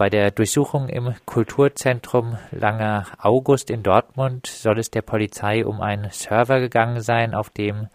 Bei 0.00 0.08
der 0.08 0.30
Durchsuchung 0.30 0.88
im 0.88 1.12
Kulturzentrum 1.26 2.38
Langer 2.52 3.04
August 3.20 3.70
in 3.70 3.82
Dortmund 3.82 4.46
soll 4.46 4.78
es 4.78 4.90
der 4.90 5.02
Polizei 5.02 5.62
um 5.66 5.82
einen 5.82 6.08
Server 6.08 6.58
gegangen 6.58 7.02
sein, 7.02 7.34
auf 7.34 7.50
dem 7.50 7.88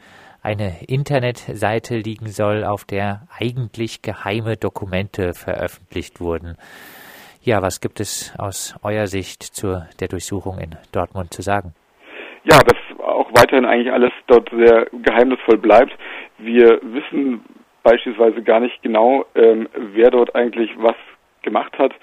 eine 0.44 0.84
Internetseite 0.88 1.98
liegen 1.98 2.28
soll, 2.28 2.64
auf 2.64 2.86
der 2.86 3.22
eigentlich 3.36 4.04
geheime 4.04 4.56
Dokumente 4.56 5.34
veröffentlicht 5.34 6.22
wurden. 6.22 6.58
Ja, 7.42 7.64
was 7.64 7.82
gibt 7.82 8.00
es 8.00 8.36
aus 8.38 8.76
eurer 8.84 9.08
Sicht 9.08 9.42
zur 9.42 9.88
der 10.00 10.08
Durchsuchung 10.08 10.60
in 10.60 10.76
Dortmund 10.92 11.34
zu 11.34 11.42
sagen? 11.42 11.74
Ja, 12.44 12.60
dass 12.60 12.78
auch 13.00 13.32
weiterhin 13.32 13.66
eigentlich 13.66 13.92
alles 13.92 14.12
dort 14.28 14.48
sehr 14.56 14.86
geheimnisvoll 14.92 15.58
bleibt. 15.58 15.98
Wir 16.38 16.80
wissen 16.84 17.44
beispielsweise 17.82 18.44
gar 18.44 18.60
nicht 18.60 18.80
genau, 18.84 19.26
ähm, 19.34 19.68
wer 19.96 20.12
dort 20.12 20.36
eigentlich 20.36 20.70
was 20.78 20.96
gemacht 21.46 21.78
hat. 21.80 21.94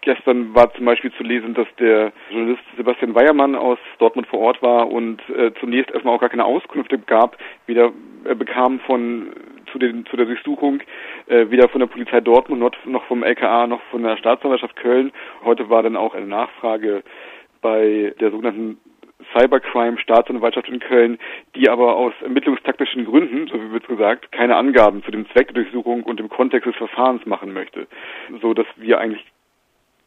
Gestern 0.00 0.54
war 0.54 0.72
zum 0.74 0.84
Beispiel 0.84 1.12
zu 1.12 1.22
lesen, 1.22 1.54
dass 1.54 1.66
der 1.78 2.12
Journalist 2.30 2.62
Sebastian 2.76 3.14
Weiermann 3.14 3.54
aus 3.54 3.78
Dortmund 3.98 4.26
vor 4.28 4.40
Ort 4.40 4.62
war 4.62 4.90
und 4.90 5.20
äh, 5.28 5.52
zunächst 5.60 5.90
erstmal 5.90 6.14
auch 6.14 6.20
gar 6.20 6.28
keine 6.28 6.44
Auskünfte 6.44 6.98
gab, 6.98 7.36
weder 7.66 7.92
äh, 8.24 8.34
bekam 8.34 8.80
von 8.80 9.32
zu, 9.72 9.78
den, 9.78 10.06
zu 10.06 10.16
der 10.16 10.26
Durchsuchung, 10.26 10.80
äh, 11.26 11.50
weder 11.50 11.68
von 11.68 11.80
der 11.80 11.88
Polizei 11.88 12.20
Dortmund 12.20 12.60
noch, 12.60 12.72
noch 12.84 13.04
vom 13.04 13.22
LKA 13.22 13.66
noch 13.66 13.82
von 13.90 14.02
der 14.02 14.16
Staatsanwaltschaft 14.16 14.76
Köln. 14.76 15.12
Heute 15.44 15.68
war 15.68 15.82
dann 15.82 15.96
auch 15.96 16.14
eine 16.14 16.26
Nachfrage 16.26 17.02
bei 17.60 18.14
der 18.20 18.30
sogenannten 18.30 18.78
Cybercrime 19.32 19.98
Staatsanwaltschaft 19.98 20.68
in 20.68 20.80
Köln, 20.80 21.18
die 21.54 21.68
aber 21.68 21.96
aus 21.96 22.12
ermittlungstaktischen 22.22 23.04
Gründen, 23.04 23.48
so 23.48 23.60
wie 23.60 23.72
wird 23.72 23.88
gesagt, 23.88 24.32
keine 24.32 24.56
Angaben 24.56 25.02
zu 25.02 25.10
dem 25.10 25.28
Zweck 25.30 25.48
der 25.48 25.62
Durchsuchung 25.62 26.04
und 26.04 26.18
dem 26.18 26.28
Kontext 26.28 26.68
des 26.68 26.76
Verfahrens 26.76 27.26
machen 27.26 27.52
möchte, 27.52 27.86
so 28.40 28.54
dass 28.54 28.66
wir 28.76 28.98
eigentlich 28.98 29.24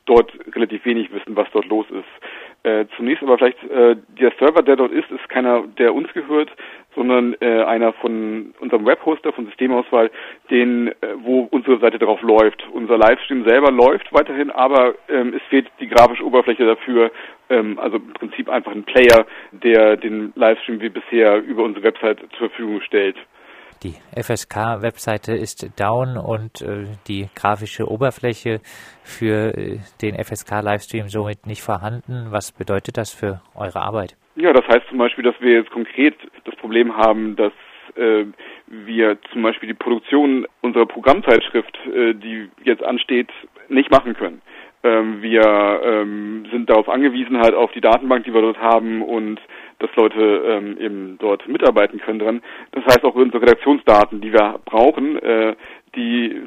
dort 0.06 0.32
relativ 0.56 0.84
wenig 0.86 1.12
wissen, 1.12 1.36
was 1.36 1.48
dort 1.52 1.66
los 1.66 1.86
ist. 1.90 2.64
Äh, 2.64 2.86
zunächst 2.98 3.24
aber 3.24 3.38
vielleicht 3.38 3.64
äh, 3.64 3.96
der 4.20 4.32
Server, 4.40 4.62
der 4.62 4.76
dort 4.76 4.92
ist, 4.92 5.10
ist 5.12 5.30
keiner, 5.30 5.64
der 5.78 5.94
uns 5.94 6.12
gehört, 6.14 6.50
sondern 6.96 7.36
äh, 7.40 7.64
einer 7.64 7.94
von 7.94 8.54
unserem 8.60 8.86
Webhoster, 8.86 9.32
von 9.34 9.46
Systemauswahl, 9.46 10.12
den, 10.50 10.88
äh, 10.88 10.94
wo 11.24 11.48
unsere 11.52 11.80
Seite 11.80 12.00
drauf 12.00 12.22
läuft. 12.22 12.68
Unser 12.72 12.98
Livestream 12.98 13.46
selber 13.46 13.72
läuft 13.72 14.12
weiterhin, 14.14 14.52
aber 14.52 14.96
ähm, 15.10 15.34
es 15.36 15.42
fehlt 15.50 15.68
die 15.80 15.88
grafische 15.88 16.26
Oberfläche 16.26 16.66
dafür, 16.66 17.12
ähm, 17.50 17.80
also 17.80 17.98
im 17.98 18.14
Prinzip 18.14 18.50
einfach 18.50 18.72
ein 18.72 18.84
Player, 18.84 19.26
der 19.52 19.98
den 19.98 20.34
Livestream 20.36 20.82
wie 20.82 20.90
bisher 20.90 21.42
über 21.44 21.64
unsere 21.64 21.86
Website 21.86 22.20
zur 22.38 22.50
Verfügung 22.50 22.82
stellt. 22.82 23.16
Die 23.84 23.96
FSK-Webseite 24.16 25.34
ist 25.34 25.80
down 25.80 26.16
und 26.16 26.62
äh, 26.62 26.86
die 27.08 27.30
grafische 27.36 27.90
Oberfläche 27.90 28.60
für 29.04 29.58
äh, 29.58 29.80
den 30.04 30.14
FSK-Livestream 30.24 31.08
somit 31.08 31.48
nicht 31.48 31.64
vorhanden. 31.64 32.28
Was 32.30 32.52
bedeutet 32.52 32.98
das 32.98 33.12
für 33.12 33.42
eure 33.56 33.82
Arbeit? 33.82 34.16
Ja, 34.36 34.54
das 34.54 34.68
heißt 34.68 34.88
zum 34.90 35.00
Beispiel, 35.00 35.24
dass 35.24 35.34
wir 35.40 35.54
jetzt 35.54 35.72
konkret 35.72 36.16
das 36.46 36.56
Problem 36.58 36.96
haben, 36.96 37.36
dass 37.36 37.54
äh, 37.96 38.26
wir 38.68 39.18
zum 39.34 39.42
Beispiel 39.42 39.68
die 39.68 39.74
Produktion 39.74 40.46
unserer 40.62 40.86
Programmzeitschrift, 40.86 41.76
äh, 41.88 42.14
die 42.14 42.50
jetzt 42.64 42.84
ansteht, 42.84 43.30
nicht 43.68 43.90
machen 43.90 44.14
können. 44.14 44.42
Ähm, 44.84 45.22
wir 45.22 45.82
ähm, 45.84 46.46
sind 46.52 46.70
darauf 46.70 46.88
angewiesen, 46.88 47.40
halt 47.40 47.56
auf 47.56 47.72
die 47.72 47.82
Datenbank, 47.82 48.26
die 48.26 48.34
wir 48.34 48.42
dort 48.42 48.60
haben 48.60 49.02
und 49.02 49.40
dass 49.82 49.96
Leute 49.96 50.44
ähm, 50.48 50.78
eben 50.80 51.18
dort 51.20 51.48
mitarbeiten 51.48 52.00
können 52.00 52.20
dran. 52.20 52.42
Das 52.72 52.86
heißt 52.86 53.04
auch 53.04 53.16
unsere 53.16 53.42
Redaktionsdaten, 53.42 54.22
die 54.22 54.32
wir 54.32 54.60
brauchen, 54.66 55.18
äh, 55.18 55.56
die 55.96 56.44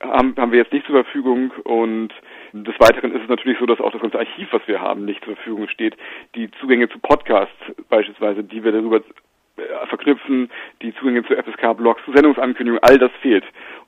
haben, 0.00 0.34
haben 0.36 0.52
wir 0.52 0.58
jetzt 0.58 0.72
nicht 0.72 0.86
zur 0.86 1.02
Verfügung 1.02 1.50
und 1.64 2.12
des 2.52 2.74
Weiteren 2.78 3.12
ist 3.14 3.22
es 3.22 3.28
natürlich 3.28 3.58
so, 3.58 3.66
dass 3.66 3.80
auch 3.80 3.90
das 3.90 4.00
ganze 4.00 4.18
Archiv, 4.18 4.48
was 4.52 4.62
wir 4.66 4.80
haben, 4.80 5.04
nicht 5.04 5.24
zur 5.24 5.34
Verfügung 5.34 5.68
steht. 5.68 5.96
Die 6.34 6.50
Zugänge 6.60 6.88
zu 6.88 6.98
Podcasts 6.98 7.54
beispielsweise, 7.88 8.44
die 8.44 8.62
wir 8.62 8.72
darüber 8.72 8.98
äh, 8.98 9.86
verknüpfen, 9.88 10.50
die 10.82 10.94
Zugänge 10.94 11.24
zu 11.24 11.34
FSK-Blogs, 11.34 12.04
zu 12.04 12.12
Sendungsankündigungen, 12.12 12.82
all 12.82 12.98
das 12.98 13.10
fehlt. 13.20 13.44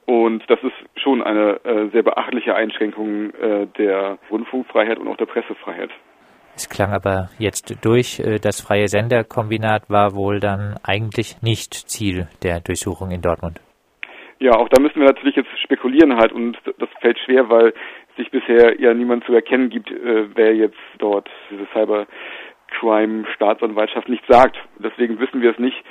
Und 0.06 0.42
das 0.48 0.58
ist 0.62 1.00
schon 1.00 1.22
eine 1.22 1.60
äh, 1.64 1.88
sehr 1.92 2.02
beachtliche 2.02 2.54
Einschränkung 2.54 3.32
äh, 3.34 3.66
der 3.78 4.18
Rundfunkfreiheit 4.30 4.98
und 4.98 5.06
auch 5.06 5.16
der 5.16 5.26
Pressefreiheit. 5.26 5.90
Es 6.60 6.68
klang 6.68 6.92
aber 6.92 7.30
jetzt 7.38 7.82
durch, 7.82 8.20
äh, 8.20 8.38
das 8.38 8.60
freie 8.60 8.86
Senderkombinat 8.86 9.88
war 9.88 10.14
wohl 10.14 10.40
dann 10.40 10.74
eigentlich 10.84 11.40
nicht 11.40 11.72
Ziel 11.72 12.28
der 12.42 12.60
Durchsuchung 12.60 13.12
in 13.12 13.22
Dortmund. 13.22 13.62
Ja, 14.40 14.58
auch 14.58 14.68
da 14.68 14.78
müssen 14.78 15.00
wir 15.00 15.06
natürlich 15.06 15.36
jetzt 15.36 15.48
spekulieren 15.64 16.18
halt 16.18 16.32
und 16.32 16.58
das 16.78 16.90
fällt 17.00 17.18
schwer, 17.20 17.48
weil 17.48 17.72
sich 18.18 18.30
bisher 18.30 18.78
ja 18.78 18.92
niemand 18.92 19.24
zu 19.24 19.32
erkennen 19.32 19.70
gibt, 19.70 19.90
äh, 19.90 20.26
wer 20.34 20.54
jetzt 20.54 20.76
dort 20.98 21.30
diese 21.50 21.66
Cybercrime-Staatsanwaltschaft 21.72 24.10
nicht 24.10 24.26
sagt. 24.28 24.58
Deswegen 24.78 25.18
wissen 25.18 25.40
wir 25.40 25.52
es 25.52 25.58
nicht. 25.58 25.82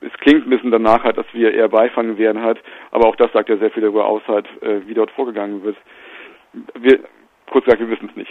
Es 0.00 0.12
klingt 0.20 0.46
ein 0.46 0.50
bisschen 0.50 0.70
danach 0.70 1.02
halt, 1.02 1.18
dass 1.18 1.26
wir 1.32 1.52
eher 1.52 1.68
beifangen 1.68 2.18
werden 2.18 2.40
halt, 2.40 2.62
aber 2.92 3.08
auch 3.08 3.16
das 3.16 3.32
sagt 3.32 3.48
ja 3.48 3.56
sehr 3.56 3.72
viel 3.72 3.82
darüber 3.82 4.06
aus 4.06 4.22
halt, 4.28 4.46
äh, 4.62 4.86
wie 4.86 4.94
dort 4.94 5.10
vorgegangen 5.10 5.64
wird. 5.64 5.76
Wir, 6.78 7.00
kurz 7.50 7.64
gesagt, 7.64 7.80
wir 7.80 7.90
wissen 7.90 8.10
es 8.10 8.16
nicht. 8.16 8.30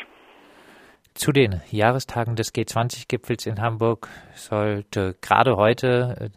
Zu 1.15 1.31
den 1.31 1.61
Jahrestagen 1.69 2.35
des 2.35 2.53
G20-Gipfels 2.53 3.45
in 3.45 3.61
Hamburg 3.61 4.09
sollte 4.35 5.15
gerade 5.21 5.57
heute 5.57 6.17
äh, 6.19 6.29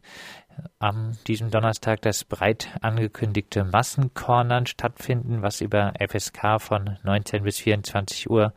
am 0.79 1.13
diesem 1.27 1.51
Donnerstag 1.51 2.03
das 2.03 2.25
breit 2.25 2.69
angekündigte 2.83 3.65
Massenkornern 3.65 4.67
stattfinden, 4.67 5.43
was 5.43 5.61
über 5.61 5.95
FSK 5.99 6.61
von 6.61 6.99
19 7.03 7.43
bis 7.43 7.59
24 7.59 8.29
Uhr 8.31 8.53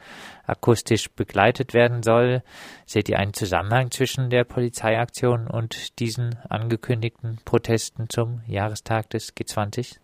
akustisch 0.46 1.10
begleitet 1.10 1.74
werden 1.74 2.04
soll. 2.04 2.44
Seht 2.86 3.08
ihr 3.10 3.18
einen 3.18 3.34
Zusammenhang 3.34 3.92
zwischen 3.92 4.30
der 4.30 4.44
Polizeiaktion 4.44 5.48
und 5.48 6.00
diesen 6.00 6.38
angekündigten 6.50 7.40
Protesten 7.46 8.10
zum 8.10 8.42
Jahrestag 8.46 9.10
des 9.10 9.36
G20? 9.36 10.00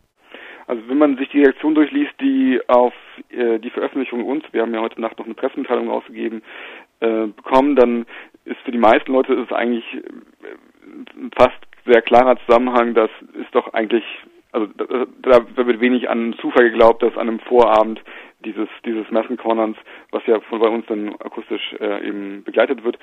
Also 0.68 0.82
wenn 0.88 0.98
man 0.98 1.18
sich 1.18 1.30
die 1.30 1.44
Reaktion 1.44 1.76
durchliest, 1.76 2.14
die 2.20 2.60
auf 2.68 2.94
äh, 3.30 3.60
die 3.60 3.70
Veröffentlichung 3.70 4.24
uns, 4.26 4.44
wir 4.52 4.62
haben 4.62 4.74
ja 4.74 4.82
heute 4.82 5.00
Nacht 5.00 5.18
noch 5.20 5.26
eine 5.26 5.36
Pressemitteilung 5.36 5.90
rausgegeben, 5.90 6.42
äh, 7.02 7.28
bekommen, 7.28 7.76
dann 7.76 8.06
ist 8.46 8.60
für 8.64 8.72
die 8.72 8.78
meisten 8.78 9.12
Leute 9.12 9.34
ist 9.34 9.52
es 9.52 9.56
eigentlich 9.56 9.86
äh, 9.94 11.30
fast 11.38 11.58
sehr 11.86 12.02
klarer 12.02 12.38
Zusammenhang, 12.46 12.94
das 12.96 13.12
ist 13.40 13.54
doch 13.54 13.74
eigentlich, 13.74 14.04
also 14.52 14.68
da, 14.78 15.40
da 15.56 15.68
wird 15.68 15.82
wenig 15.82 16.10
an 16.10 16.34
Zufall 16.42 16.72
geglaubt, 16.72 17.04
dass 17.04 17.16
an 17.16 17.28
einem 17.28 17.40
Vorabend 17.40 18.02
dieses 18.44 18.70
dieses 18.86 19.10
Massencornerns, 19.12 19.78
was 20.12 20.26
ja 20.28 20.40
von 20.42 20.60
bei 20.60 20.68
uns 20.68 20.86
dann 20.88 21.16
akustisch 21.20 21.76
äh, 21.80 22.08
eben 22.08 22.44
begleitet 22.44 22.84
wird, 22.84 22.98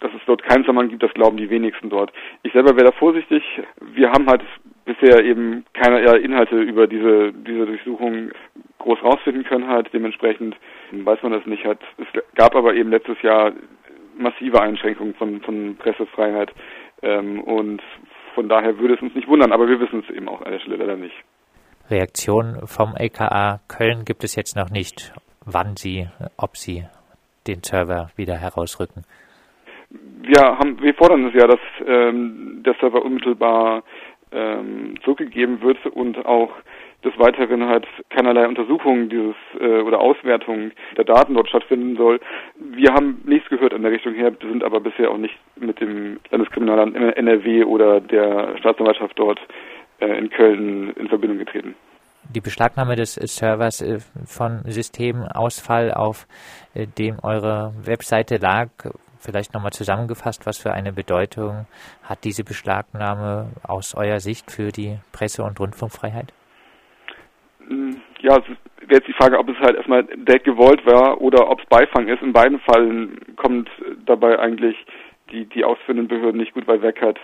dass 0.00 0.12
es 0.12 0.20
dort 0.26 0.42
keinen 0.42 0.64
Zusammenhang 0.64 0.88
gibt, 0.88 1.02
das 1.02 1.14
glauben 1.14 1.36
die 1.36 1.50
wenigsten 1.50 1.88
dort. 1.88 2.12
Ich 2.42 2.52
selber 2.52 2.74
wäre 2.76 2.86
da 2.86 2.92
vorsichtig. 2.92 3.42
Wir 3.80 4.10
haben 4.10 4.26
halt 4.26 4.42
bisher 4.88 5.22
eben 5.24 5.64
keine 5.74 6.00
Inhalte 6.18 6.56
über 6.56 6.86
diese 6.86 7.32
diese 7.32 7.66
Durchsuchung 7.66 8.30
groß 8.78 9.02
rausfinden 9.02 9.44
können 9.44 9.68
halt. 9.68 9.92
Dementsprechend 9.92 10.56
weiß 10.90 11.22
man 11.22 11.32
das 11.32 11.46
nicht 11.46 11.64
hat. 11.64 11.78
Es 11.98 12.06
gab 12.34 12.56
aber 12.56 12.74
eben 12.74 12.90
letztes 12.90 13.20
Jahr 13.22 13.52
massive 14.16 14.60
Einschränkungen 14.60 15.14
von 15.14 15.40
von 15.42 15.76
Pressefreiheit 15.76 16.52
ähm, 17.02 17.40
und 17.40 17.82
von 18.34 18.48
daher 18.48 18.78
würde 18.78 18.94
es 18.94 19.02
uns 19.02 19.14
nicht 19.14 19.28
wundern, 19.28 19.52
aber 19.52 19.68
wir 19.68 19.80
wissen 19.80 20.04
es 20.08 20.14
eben 20.14 20.28
auch 20.28 20.42
an 20.42 20.52
der 20.52 20.60
Stelle 20.60 20.76
leider 20.76 20.96
nicht. 20.96 21.14
Reaktion 21.90 22.66
vom 22.66 22.94
LKA 22.96 23.60
Köln 23.68 24.04
gibt 24.04 24.24
es 24.24 24.36
jetzt 24.36 24.56
noch 24.56 24.70
nicht, 24.70 25.12
wann 25.44 25.76
Sie, 25.76 26.06
ob 26.36 26.56
Sie 26.56 26.84
den 27.46 27.62
Server 27.62 28.10
wieder 28.16 28.36
herausrücken. 28.36 29.04
Wir 29.90 30.58
haben, 30.58 30.80
wir 30.82 30.94
fordern 30.94 31.26
es 31.28 31.34
ja, 31.34 31.46
dass 31.46 31.60
ähm, 31.86 32.62
der 32.64 32.74
Server 32.74 33.02
unmittelbar 33.02 33.82
ähm, 34.32 34.94
zurückgegeben 35.04 35.62
wird 35.62 35.84
und 35.86 36.24
auch 36.26 36.50
des 37.04 37.16
Weiteren 37.18 37.66
halt 37.68 37.86
keinerlei 38.10 38.48
Untersuchungen 38.48 39.08
dieses 39.08 39.36
äh, 39.60 39.80
oder 39.82 40.00
Auswertung 40.00 40.72
der 40.96 41.04
Daten 41.04 41.34
dort 41.34 41.48
stattfinden 41.48 41.96
soll. 41.96 42.18
Wir 42.58 42.92
haben 42.92 43.22
nichts 43.24 43.48
gehört 43.48 43.72
in 43.72 43.82
der 43.82 43.92
Richtung 43.92 44.14
her, 44.14 44.32
sind 44.40 44.64
aber 44.64 44.80
bisher 44.80 45.10
auch 45.10 45.18
nicht 45.18 45.38
mit 45.56 45.80
dem 45.80 46.18
Landeskriminalamt 46.30 46.96
NRW 46.96 47.64
oder 47.64 48.00
der 48.00 48.58
Staatsanwaltschaft 48.58 49.16
dort 49.16 49.38
äh, 50.00 50.18
in 50.18 50.30
Köln 50.30 50.90
in 50.90 51.08
Verbindung 51.08 51.38
getreten. 51.38 51.74
Die 52.34 52.40
Beschlagnahme 52.40 52.96
des 52.96 53.14
Servers 53.14 53.80
äh, 53.80 54.00
von 54.26 54.60
Systemausfall, 54.64 55.94
auf 55.94 56.26
äh, 56.74 56.86
dem 56.86 57.18
eure 57.22 57.72
Webseite 57.84 58.36
lag, 58.36 58.68
vielleicht 59.20 59.54
nochmal 59.54 59.72
zusammengefasst, 59.72 60.46
was 60.46 60.58
für 60.58 60.72
eine 60.72 60.92
Bedeutung 60.92 61.66
hat 62.02 62.24
diese 62.24 62.44
Beschlagnahme 62.44 63.50
aus 63.62 63.94
eurer 63.94 64.20
Sicht 64.20 64.50
für 64.50 64.70
die 64.72 64.98
Presse- 65.12 65.42
und 65.42 65.58
Rundfunkfreiheit? 65.60 66.32
ja, 68.20 68.36
es 68.36 68.44
wäre 68.88 69.00
jetzt 69.00 69.08
die 69.08 69.12
Frage, 69.12 69.38
ob 69.38 69.48
es 69.48 69.58
halt 69.58 69.76
erstmal 69.76 70.04
direkt 70.04 70.44
gewollt 70.44 70.84
war 70.86 71.20
oder 71.20 71.50
ob 71.50 71.60
es 71.60 71.66
Beifang 71.66 72.08
ist. 72.08 72.22
In 72.22 72.32
beiden 72.32 72.60
Fällen 72.60 73.18
kommt 73.36 73.68
dabei 74.06 74.38
eigentlich 74.38 74.76
die, 75.30 75.44
die 75.44 75.64
ausführenden 75.64 76.08
Behörden 76.08 76.40
nicht 76.40 76.54
gut 76.54 76.66
weit 76.66 76.82
weg 76.82 77.02
hat. 77.02 77.18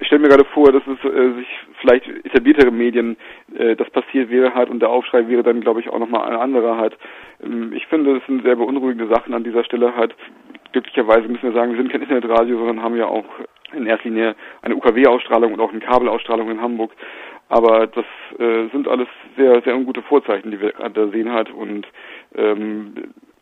stelle 0.00 0.22
mir 0.22 0.28
gerade 0.28 0.44
vor, 0.46 0.72
dass 0.72 0.82
es 0.86 1.04
äh, 1.04 1.34
sich 1.34 1.46
vielleicht 1.80 2.08
etabliertere 2.24 2.72
Medien 2.72 3.16
äh, 3.56 3.76
das 3.76 3.88
passiert 3.90 4.28
wäre 4.30 4.54
halt 4.54 4.70
und 4.70 4.80
der 4.80 4.90
Aufschrei 4.90 5.28
wäre 5.28 5.44
dann, 5.44 5.60
glaube 5.60 5.80
ich, 5.80 5.88
auch 5.88 5.98
nochmal 5.98 6.28
ein 6.28 6.36
anderer 6.36 6.76
halt. 6.76 6.96
Ähm, 7.42 7.72
ich 7.72 7.86
finde, 7.86 8.16
es 8.16 8.26
sind 8.26 8.42
sehr 8.42 8.56
beunruhigende 8.56 9.12
Sachen 9.14 9.34
an 9.34 9.44
dieser 9.44 9.64
Stelle 9.64 9.94
halt. 9.94 10.14
Glücklicherweise 10.74 11.28
müssen 11.28 11.44
wir 11.44 11.52
sagen, 11.52 11.70
wir 11.70 11.78
sind 11.78 11.92
kein 11.92 12.02
Internetradio, 12.02 12.58
sondern 12.58 12.82
haben 12.82 12.96
ja 12.96 13.06
auch 13.06 13.24
in 13.72 13.86
erster 13.86 14.08
Linie 14.08 14.34
eine 14.60 14.74
UKW-Ausstrahlung 14.74 15.52
und 15.52 15.60
auch 15.60 15.70
eine 15.70 15.78
Kabelausstrahlung 15.78 16.50
in 16.50 16.60
Hamburg. 16.60 16.90
Aber 17.48 17.86
das 17.86 18.04
äh, 18.40 18.66
sind 18.72 18.88
alles 18.88 19.06
sehr, 19.36 19.62
sehr 19.62 19.76
ungute 19.76 20.02
Vorzeichen, 20.02 20.50
die 20.50 20.60
wir 20.60 20.72
da 20.72 21.06
sehen 21.10 21.30
halt 21.30 21.48
und 21.52 21.86
ähm, 22.34 22.92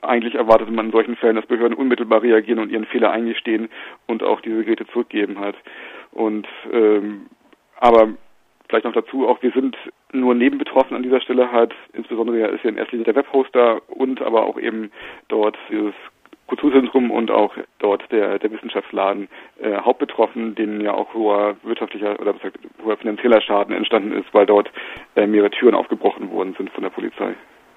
eigentlich 0.02 0.34
erwartet 0.34 0.70
man 0.70 0.87
in 0.87 0.93
solchen 0.93 1.17
Fällen, 1.17 1.37
dass 1.37 1.46
Behörden 1.46 1.79
unmittelbar 1.79 2.20
reagieren 2.20 2.58
und 2.58 2.70
ihren 2.70 2.84
Fehler 2.84 3.12
eingestehen 3.12 3.70
und 4.06 4.23
auch 4.23 4.43
diese 4.43 4.64
Geräte 4.64 4.87
zurückgeben 4.88 5.38
halt. 5.38 5.56
Und 6.11 6.46
ähm, 6.70 7.31
aber 7.81 8.08
vielleicht 8.69 8.85
noch 8.85 8.93
dazu, 8.93 9.26
auch 9.26 9.43
wir 9.43 9.52
sind 9.52 9.75
nur 10.12 10.35
nebenbetroffen 10.35 10.94
an 10.94 11.02
dieser 11.02 11.23
Stelle 11.23 11.50
halt, 11.50 11.75
insbesondere 11.94 12.49
ist 12.49 12.62
ja 12.62 12.69
in 12.69 12.76
erster 12.76 12.93
Linie 12.93 13.14
der 13.14 13.23
Webhoster 13.23 13.81
und 13.88 14.20
aber 14.20 14.44
auch 14.44 14.58
eben 14.58 14.93
dort 15.28 15.56
dieses 15.70 15.94
Kulturzentrum 16.52 17.10
und 17.10 17.31
auch 17.31 17.54
dort 17.78 18.02
der, 18.12 18.38
der 18.38 18.50
Wissenschaftsladen 18.50 19.28
äh, 19.58 19.75
hauptbetroffen, 19.78 20.54
denen 20.54 20.82
ja 20.82 20.93
auch 20.93 21.14
hoher 21.14 21.56
wirtschaftlicher 21.62 22.20
oder 22.20 22.34
was 22.34 22.43
sagt, 22.43 22.58
hoher 22.84 22.99
finanzieller 22.99 23.40
Schaden 23.40 23.75
entstanden 23.75 24.12
ist, 24.12 24.26
weil 24.34 24.44
dort 24.44 24.70
äh, 25.16 25.26
mehrere 25.26 25.50
Türen 25.50 25.75
aufgebrochen 25.75 26.31
worden 26.31 26.54
sind 26.58 26.69
von 26.70 26.82
der 26.82 26.90
Polizei. 26.90 27.34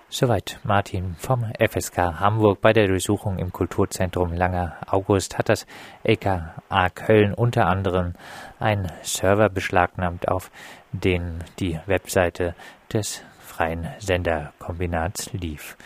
Soweit 0.09 0.59
Martin 0.65 1.15
vom 1.17 1.45
FSK 1.57 2.19
Hamburg. 2.19 2.59
Bei 2.59 2.73
der 2.73 2.87
Durchsuchung 2.87 3.37
im 3.39 3.53
Kulturzentrum 3.53 4.33
Langer 4.33 4.75
August 4.91 5.37
hat 5.37 5.47
das 5.47 5.65
LKA 6.03 6.89
Köln 6.93 7.33
unter 7.33 7.67
anderem 7.67 8.13
einen 8.59 8.91
Server 9.03 9.47
beschlagnahmt, 9.47 10.27
auf 10.27 10.51
den 10.91 11.39
die 11.61 11.79
Webseite 11.85 12.55
des 12.91 13.25
freien 13.39 13.87
Senderkombinats 13.99 15.31
lief. 15.31 15.77